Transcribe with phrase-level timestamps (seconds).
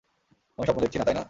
[0.57, 1.19] আমি স্বপ্ন দেখছি না, তাই না?